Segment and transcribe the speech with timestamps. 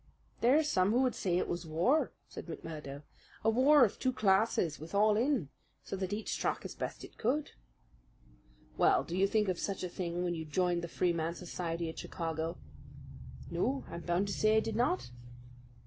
[0.39, 3.03] "There are some would say it was war," said McMurdo,
[3.43, 5.49] "a war of two classes with all in,
[5.83, 7.51] so that each struck as best it could."
[8.77, 11.99] "Well, did you think of such a thing when you joined the Freeman's society at
[11.99, 12.57] Chicago?"
[13.51, 15.11] "No, I'm bound to say I did not."